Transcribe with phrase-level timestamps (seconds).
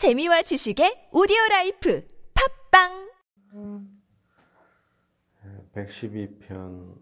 [0.00, 2.02] 재미와 지식의 오디오 life
[2.72, 3.12] 팟빵
[5.74, 6.94] 112편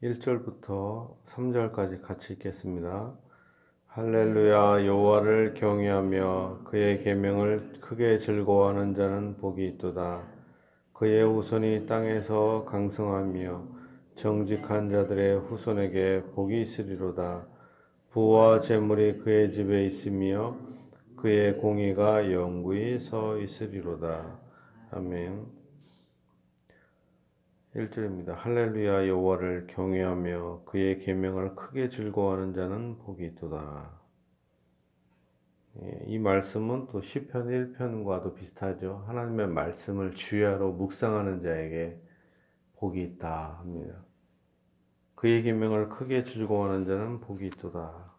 [0.00, 3.12] 1절부터 3절까지 같이 읽겠습니다.
[3.88, 10.28] 할렐루야 여호와를 경외하며 그의 계명을 크게 즐거워하는 자는 복이 있도다.
[10.92, 13.64] 그의 후손이 땅에서 강성하며
[14.14, 17.48] 정직한 자들의 후손에게 복이 있으리로다.
[18.10, 20.56] 부와 재물이 그의 집에 있으며
[21.20, 24.40] 그의 공의가 영구히 서 있으리로다.
[24.90, 25.46] 아멘.
[27.76, 28.34] 1절입니다.
[28.34, 34.00] 할렐루야 여호와를 경외하며 그의 계명을 크게 즐거워하는 자는 복이 있도다.
[35.82, 39.04] 예, 이 말씀은 또 시편 1편과도 비슷하죠.
[39.06, 42.00] 하나님의 말씀을 주야로 묵상하는 자에게
[42.76, 44.06] 복이 있다 합니다.
[45.14, 48.09] 그의 계명을 크게 즐거워하는 자는 복이 있도다.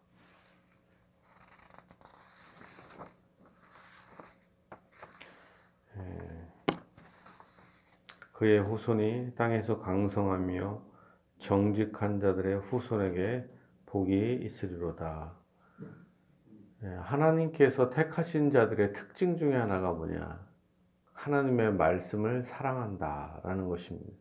[8.42, 10.82] 그의 후손이 땅에서 강성하며
[11.38, 13.48] 정직한 자들의 후손에게
[13.86, 15.32] 복이 있으리로다.
[16.82, 20.44] 예, 하나님께서 택하신 자들의 특징 중에 하나가 뭐냐?
[21.12, 24.12] 하나님의 말씀을 사랑한다라는 것입니다.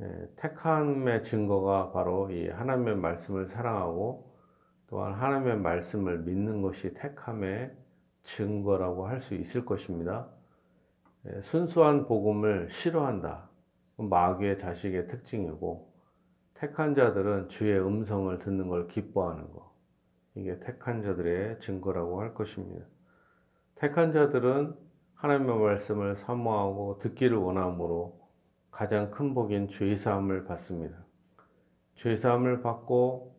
[0.00, 4.36] 예, 택함의 증거가 바로 이 하나님의 말씀을 사랑하고
[4.88, 7.74] 또한 하나님의 말씀을 믿는 것이 택함의
[8.20, 10.35] 증거라고 할 수 있을 것입니다.
[11.28, 13.48] 예, 순수한 복음을 싫어한다.
[13.96, 15.92] 마귀의 자식의 특징이고
[16.54, 19.74] 택한 자들은 주의 음성을 듣는 걸 기뻐하는 것.
[20.34, 22.86] 이게 택한 자들의 증거라고 할 것입니다.
[23.74, 24.76] 택한 자들은
[25.14, 28.20] 하나님의 말씀을 사모하고 듣기를 원함으로
[28.70, 31.04] 가장 큰 복인 죄사함을 받습니다.
[31.94, 33.34] 죄사함을 받고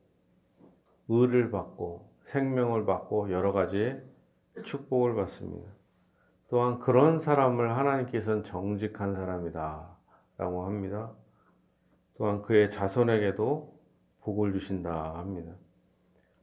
[1.08, 3.96] 의를 받고 생명을 받고 여러 가지
[4.64, 5.78] 축복을 받습니다.
[6.50, 9.98] 또한 그런 사람을 하나님께서는 정직한 사람이다
[10.38, 11.12] 라고 합니다.
[12.18, 13.78] 또한 그의 자손에게도
[14.22, 15.54] 복을 주신다 합니다.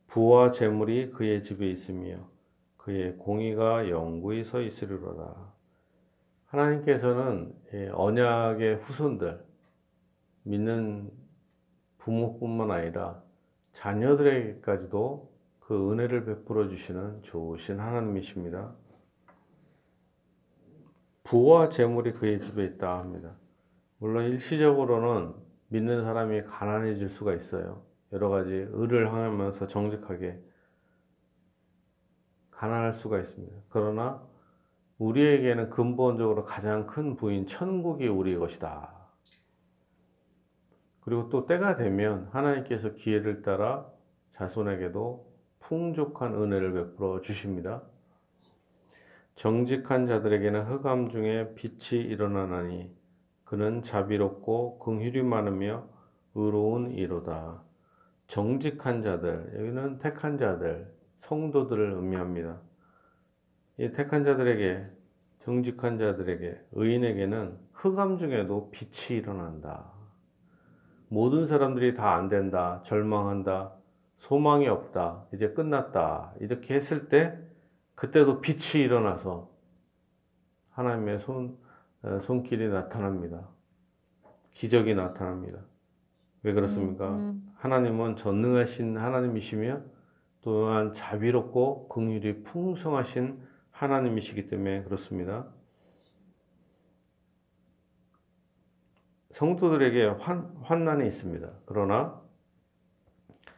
[0.06, 2.28] 부와 재물이 그의 집에 있으며
[2.76, 5.52] 그의 공의가 영구히 서 있으리로다.
[6.46, 7.54] 하나님께서는
[7.92, 9.44] 언약의 후손들,
[10.44, 11.10] 믿는
[11.98, 13.22] 부모뿐만 아니라
[13.72, 18.76] 자녀들에게까지도 그 은혜를 베풀어 주시는 좋으신 하나님이십니다.
[21.24, 23.34] 부와 재물이 그의 집에 있다 합니다.
[23.98, 25.34] 물론 일시적으로는
[25.68, 27.82] 믿는 사람이 가난해질 수가 있어요.
[28.12, 30.40] 여러 가지 의를 하면서 정직하게
[32.50, 33.56] 가난할 수가 있습니다.
[33.68, 34.22] 그러나
[34.98, 38.94] 우리에게는 근본적으로 가장 큰 부인 천국이 우리의 것이다.
[41.00, 43.90] 그리고 또 때가 되면 하나님께서 기회를 따라
[44.30, 47.82] 자손에게도 풍족한 은혜를 베풀어 주십니다.
[49.34, 52.94] 정직한 자들에게는 흑암 중에 빛이 일어나나니
[53.44, 55.86] 그는 자비롭고 긍휼이 많으며
[56.34, 57.62] 의로운 이로다.
[58.26, 62.58] 정직한 자들, 여기는 택한 자들, 성도들을 의미합니다.
[63.78, 64.86] 이 택한 자들에게,
[65.40, 69.92] 정직한 자들에게, 의인에게는 흑암 중에도 빛이 일어난다.
[71.08, 73.74] 모든 사람들이 다 안 된다, 절망한다,
[74.16, 77.38] 소망이 없다, 이제 끝났다, 이렇게 했을 때
[77.94, 79.50] 그때도 빛이 일어나서
[80.70, 81.56] 하나님의 손,
[82.02, 83.48] 어, 손길이 나타납니다.
[84.50, 85.60] 기적이 나타납니다.
[86.42, 87.08] 왜 그렇습니까?
[87.08, 87.52] 음, 음.
[87.56, 89.80] 하나님은 전능하신 하나님이시며
[90.42, 93.40] 또한 자비롭고 긍휼이 풍성하신
[93.70, 95.46] 하나님이시기 때문에 그렇습니다.
[99.30, 101.50] 성도들에게 환, 환난이 있습니다.
[101.66, 102.20] 그러나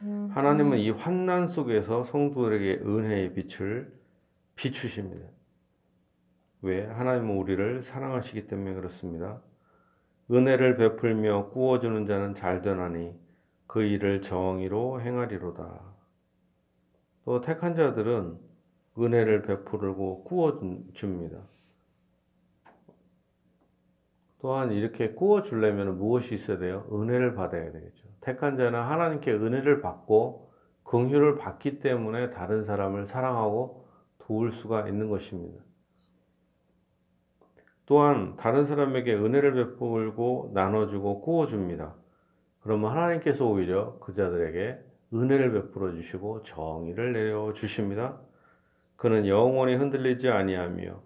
[0.01, 3.96] 음, 하나님은 이 환난 속에서 성도들에게 은혜의 빛을
[4.57, 5.25] 비추십니다.
[6.61, 6.85] 왜?
[6.85, 9.41] 하나님은 우리를 사랑하시기 때문에 그렇습니다.
[10.29, 13.17] 은혜를 베풀며 구워주는 자는 잘되나니
[13.67, 15.95] 그 일을 정의로 행하리로다.
[17.23, 18.39] 또 택한 자들은
[18.97, 21.39] 은혜를 베풀고 구워줍니다.
[24.39, 26.87] 또한 이렇게 구워주려면 무엇이 있어야 돼요?
[26.91, 28.07] 은혜를 받아야 되겠죠.
[28.21, 30.51] 택한 자는 하나님께 은혜를 받고
[30.83, 33.86] 긍휼을 받기 때문에 다른 사람을 사랑하고
[34.27, 35.63] 도울 수가 있는 것입니다.
[37.85, 41.95] 또한 다른 사람에게 은혜를 베풀고 나눠주고 구워줍니다.
[42.59, 44.83] 그러면 하나님께서 오히려 그 자들에게
[45.13, 48.19] 은혜를 베풀어 주시고 정의를 내려 주십니다.
[48.97, 51.01] 그는 영원히 흔들리지 아니하며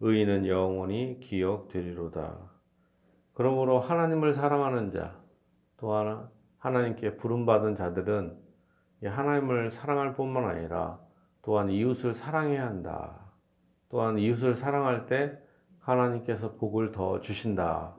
[0.00, 2.36] 의인은 영원히 기억되리로다.
[3.32, 5.18] 그러므로 하나님을 사랑하는 자,
[5.78, 6.28] 또한
[6.58, 8.36] 하나님께 부름받은 자들은
[9.04, 11.07] 하나님을 사랑할 뿐만 아니라
[11.42, 13.18] 또한 이웃을 사랑해야 한다.
[13.88, 15.38] 또한 이웃을 사랑할 때
[15.80, 17.94] 하나님께서 복을 더 주신다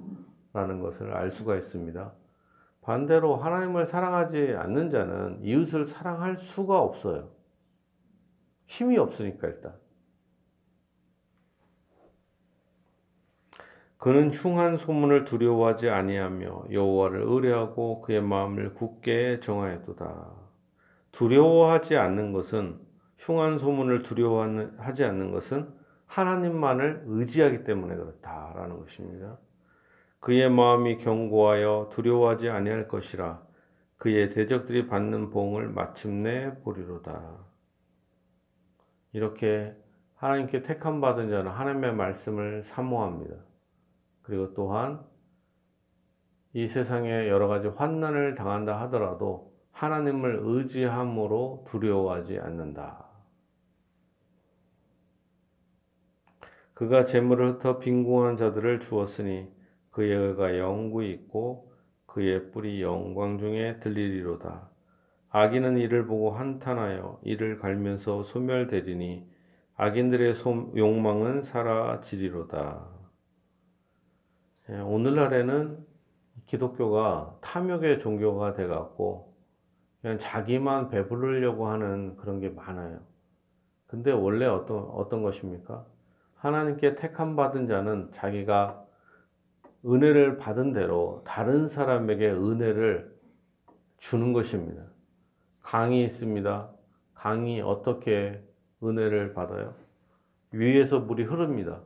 [0.54, 2.14] 라는 것을 알 수가 있습니다.
[2.82, 7.30] 반대로 하나님을 사랑하지 않는 자는 이웃을 사랑할 수가 없어요.
[8.66, 9.76] 힘이 없으니까 일단.
[13.98, 20.32] 그는 흉한 소문을 두려워하지 아니하며 여호와를 의뢰하고 그의 마음을 굳게 정하였도다.
[21.12, 22.80] 두려워하지 않는 것은
[23.20, 25.74] 흉한 소문을 두려워하지 않는 것은
[26.08, 29.38] 하나님만을 의지하기 때문에 그렇다라는 것입니다.
[30.20, 33.42] 그의 마음이 견고하여 두려워하지 아니할 것이라
[33.98, 37.46] 그의 대적들이 받는 보응을 마침내 보리로다.
[39.12, 39.76] 이렇게
[40.16, 43.36] 하나님께 택함 받은 자는 하나님의 말씀을 사모합니다.
[44.22, 45.06] 그리고 또한
[46.54, 53.09] 이 세상에 여러 가지 환난을 당한다 하더라도 하나님을 의지함으로 두려워하지 않는다.
[56.80, 59.52] 그가 재물을 흩어 빈궁한 자들을 주었으니
[59.92, 61.74] 그의 의가 영구히 있고
[62.06, 64.70] 그의 뿔이 영광 중에 들리리로다.
[65.28, 69.30] 악인은 이를 보고 한탄하여 이를 갈면서 소멸되리니
[69.76, 70.34] 악인들의
[70.78, 72.88] 욕망은 사라지리로다.
[74.70, 75.86] 예, 오늘날에는
[76.46, 79.36] 기독교가 탐욕의 종교가 돼갖고
[80.00, 83.02] 그냥 자기만 배부르려고 하는 그런 게 많아요.
[83.86, 85.99] 근데 원래 어떤, 어떤 것입니까?
[86.40, 88.86] 하나님께 택함 받은 자는 자기가
[89.86, 93.14] 은혜를 받은 대로 다른 사람에게 은혜를
[93.98, 94.84] 주는 것입니다.
[95.60, 96.72] 강이 있습니다.
[97.14, 98.42] 강이 어떻게
[98.82, 99.76] 은혜를 받아요?
[100.52, 101.82] 위에서 물이 흐릅니다.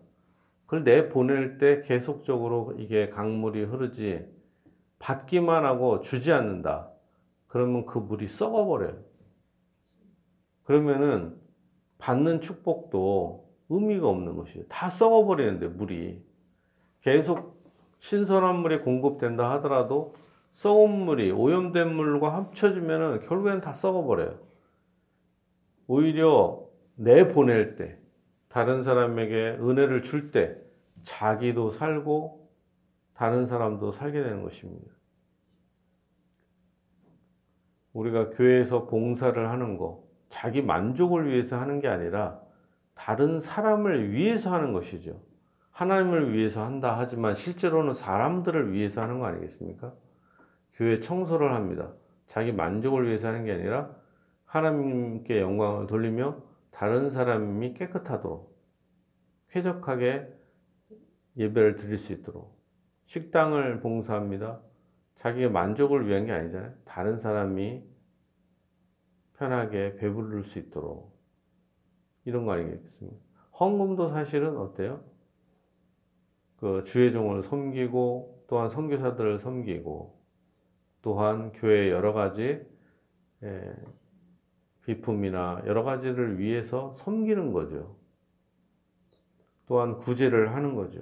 [0.65, 4.27] 그걸 내보낼 때 계속적으로 이게 강물이 흐르지
[4.99, 6.91] 받기만 하고 주지 않는다.
[7.47, 9.03] 그러면 그 물이 썩어버려요.
[10.63, 11.41] 그러면은
[11.97, 14.65] 받는 축복도 의미가 없는 것이에요.
[14.67, 16.21] 다 썩어버리는데 물이
[17.01, 17.61] 계속
[17.97, 20.13] 신선한 물이 공급된다 하더라도
[20.51, 24.37] 썩은 물이 오염된 물과 합쳐지면 결국에는 다 썩어버려요.
[25.87, 26.63] 오히려
[26.95, 27.97] 내 보낼 때,
[28.49, 30.55] 다른 사람에게 은혜를 줄 때,
[31.01, 32.49] 자기도 살고
[33.13, 34.91] 다른 사람도 살게 되는 것입니다.
[37.93, 42.42] 우리가 교회에서 봉사를 하는 거, 자기 만족을 위해서 하는 게 아니라
[42.93, 45.21] 다른 사람을 위해서 하는 것이죠.
[45.71, 49.93] 하나님을 위해서 한다 하지만 실제로는 사람들을 위해서 하는 거 아니겠습니까?
[50.73, 51.93] 교회 청소를 합니다.
[52.25, 53.95] 자기 만족을 위해서 하는 게 아니라
[54.45, 56.41] 하나님께 영광을 돌리며
[56.71, 58.53] 다른 사람이 깨끗하도록
[59.49, 60.27] 쾌적하게
[61.37, 62.59] 예배를 드릴 수 있도록
[63.05, 64.61] 식당을 봉사합니다.
[65.15, 66.73] 자기의 만족을 위한 게 아니잖아요.
[66.85, 67.83] 다른 사람이
[69.33, 71.12] 편하게 배부를 수 있도록
[72.25, 73.17] 이런 거 아니겠습니까?
[73.59, 75.03] 헌금도 사실은 어때요?
[76.57, 80.19] 그 주의 종을 섬기고 또한 선교사들을 섬기고
[81.01, 82.65] 또한 교회 여러 가지
[83.43, 83.75] 예,
[84.85, 87.97] 비품이나 여러 가지를 위해서 섬기는 거죠.
[89.65, 91.01] 또한 구제를 하는 거죠.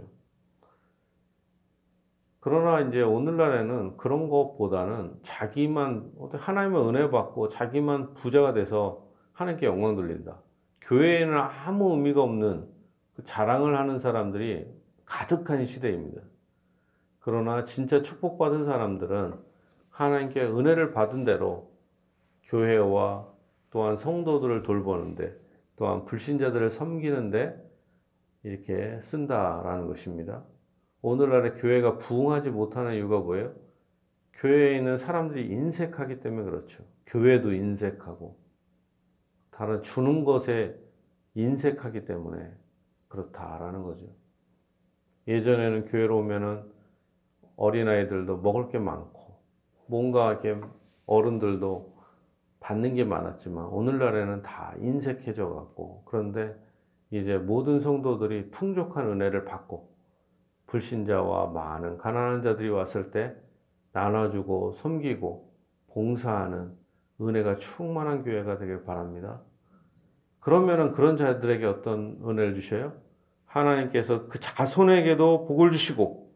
[2.40, 10.42] 그러나 이제 오늘날에는 그런 것보다는 자기만 하나님의 은혜 받고 자기만 부자가 돼서 하나님께 영광 돌린다.
[10.81, 12.68] 교회에는 아무 의미가 없는
[13.16, 14.67] 그 자랑을 하는 사람들이
[15.06, 16.22] 가득한 시대입니다.
[17.20, 19.36] 그러나 진짜 축복받은 사람들은
[19.89, 21.72] 하나님께 은혜를 받은 대로
[22.44, 23.27] 교회와
[23.70, 25.36] 또한 성도들을 돌보는데
[25.75, 27.72] 또한 불신자들을 섬기는데
[28.44, 30.44] 이렇게 쓴다라는 것입니다.
[31.01, 33.53] 오늘날의 교회가 부흥하지 못하는 이유가 뭐예요?
[34.34, 36.84] 교회에 있는 사람들이 인색하기 때문에 그렇죠.
[37.06, 38.39] 교회도 인색하고
[39.62, 40.75] 다른 주는 것에
[41.36, 42.51] 인색하기 때문에
[43.10, 44.08] 그렇다라는 거죠.
[45.27, 46.63] 예전에는 교회로 오면은
[47.58, 49.38] 어린아이들도 먹을 게 많고
[49.86, 50.60] 뭔가 이렇게
[51.06, 51.96] 어른들도
[52.60, 56.60] 받는 게 많았지만 오늘날에는 다 인색해져 갖고 그런데
[57.12, 59.94] 이제 모든 성도들이 풍족한 은혜를 받고
[60.65, 63.36] 불신자와 많은 가난한 자들이 왔을 때
[63.91, 65.53] 나눠주고 섬기고
[65.94, 66.75] 봉사하는
[67.22, 69.44] 은혜가 충만한 교회가 되길 바랍니다.
[70.41, 72.93] 그러면은 그런 자들에게 어떤 은혜를 주셔요?
[73.45, 76.31] 하나님께서 그 자손에게도 복을 주시고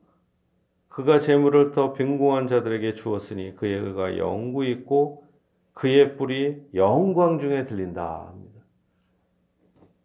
[0.87, 5.25] 그가 재물을 더 빈궁한 자들에게 주었으니 그의 의가 영구 있고
[5.73, 8.61] 그의 뿔이 영광 중에 들린다 합니다.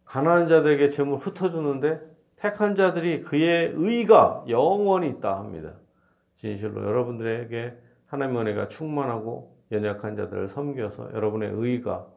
[0.05, 2.01] 가난한 자들에게 재물 흩어주는데
[2.35, 5.75] 택한 자들이 그의 의가 영원히 있다 합니다.
[6.33, 7.77] 진실로 여러분들에게
[8.07, 12.07] 하나님 은혜가 충만하고 연약한 자들을 섬겨서 여러분의 의가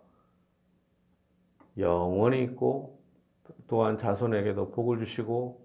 [1.79, 3.01] 영원히 있고
[3.67, 5.65] 또한 자손에게도 복을 주시고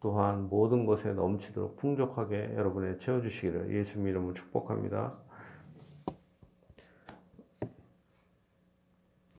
[0.00, 5.16] 또한 모든 것에 넘치도록 풍족하게 여러분의 채워주시기를 예수님 이름으로 축복합니다.